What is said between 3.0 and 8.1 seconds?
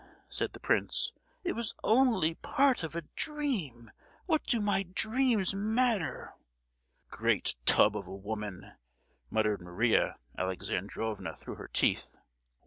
dream! What do my dreams matter?——" "Great tub of